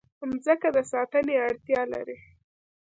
مځکه 0.29 0.67
د 0.75 0.77
ساتنې 0.91 1.35
اړتیا 1.45 1.81
لري. 1.93 2.17